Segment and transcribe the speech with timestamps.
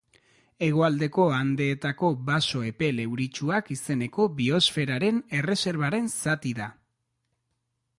[0.67, 6.75] Hegoaldeko Andeetako Baso Epel Euritsuak izeneko Biosferaren Erreserbaren zati da.